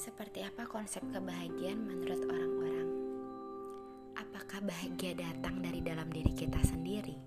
[0.00, 2.88] Seperti apa konsep kebahagiaan menurut orang-orang?
[4.16, 7.20] Apakah bahagia datang dari dalam diri kita sendiri?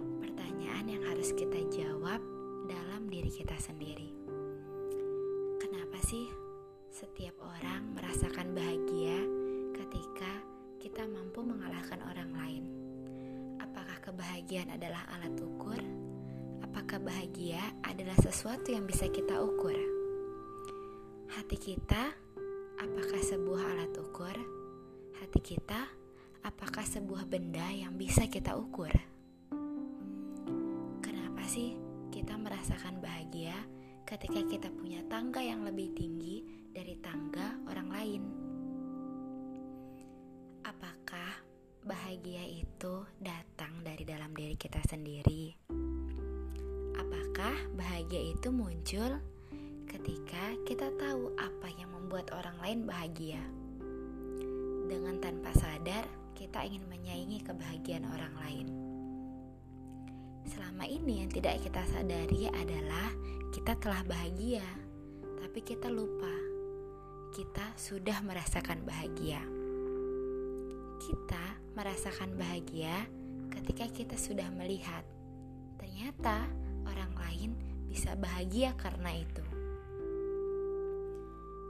[0.00, 2.24] Pertanyaan yang harus kita jawab
[2.64, 4.08] dalam diri kita sendiri.
[5.60, 6.24] Kenapa sih
[6.88, 9.20] setiap orang merasakan bahagia
[9.76, 10.32] ketika
[10.80, 12.64] kita mampu mengalahkan orang lain?
[13.60, 15.84] Apakah kebahagiaan adalah alat ukur?
[16.64, 19.95] Apakah bahagia adalah sesuatu yang bisa kita ukur?
[21.46, 22.10] Hati kita,
[22.74, 24.34] apakah sebuah alat ukur?
[25.22, 25.78] Hati kita,
[26.42, 28.90] apakah sebuah benda yang bisa kita ukur?
[30.98, 31.78] Kenapa sih
[32.10, 33.54] kita merasakan bahagia
[34.02, 36.42] ketika kita punya tangga yang lebih tinggi
[36.74, 38.22] dari tangga orang lain?
[40.66, 41.30] Apakah
[41.86, 45.54] bahagia itu datang dari dalam diri kita sendiri?
[46.98, 49.35] Apakah bahagia itu muncul
[49.96, 53.40] ketika kita tahu apa yang membuat orang lain bahagia.
[54.92, 56.04] Dengan tanpa sadar,
[56.36, 58.66] kita ingin menyaingi kebahagiaan orang lain.
[60.52, 63.08] Selama ini yang tidak kita sadari adalah
[63.56, 64.68] kita telah bahagia,
[65.40, 66.34] tapi kita lupa.
[67.32, 69.40] Kita sudah merasakan bahagia.
[71.00, 73.08] Kita merasakan bahagia
[73.48, 75.08] ketika kita sudah melihat
[75.80, 76.44] ternyata
[76.84, 77.50] orang lain
[77.88, 79.55] bisa bahagia karena itu.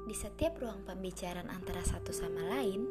[0.07, 2.87] Di setiap ruang pembicaraan antara satu sama lain,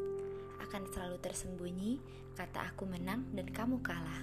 [0.59, 1.91] akan selalu tersembunyi
[2.35, 4.19] kata aku menang dan kamu kalah.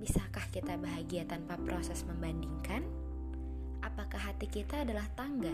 [0.00, 2.88] Bisakah kita bahagia tanpa proses membandingkan?
[3.84, 5.52] Apakah hati kita adalah tangga?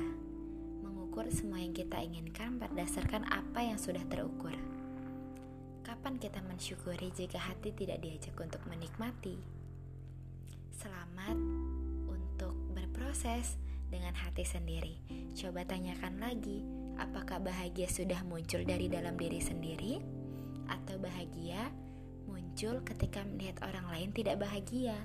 [0.78, 4.54] Mengukur semua yang kita inginkan berdasarkan apa yang sudah terukur.
[5.82, 9.42] Kapan kita mensyukuri jika hati tidak diajak untuk menikmati?
[10.70, 11.34] Selamat
[12.06, 15.00] untuk berproses dengan hati sendiri.
[15.34, 16.64] Coba tanyakan lagi,
[17.00, 19.98] apakah bahagia sudah muncul dari dalam diri sendiri,
[20.68, 21.72] atau bahagia
[22.28, 24.96] muncul ketika melihat orang lain tidak bahagia?